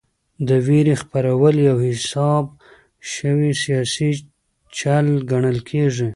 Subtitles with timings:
[0.47, 2.45] د وېرې خپرول یو حساب
[3.13, 4.09] شوی سیاسي
[4.77, 6.09] چل ګڼل کېږي.